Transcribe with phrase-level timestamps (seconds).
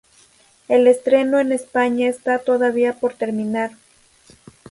[0.67, 3.69] El estreno en España esta todavía por determinar.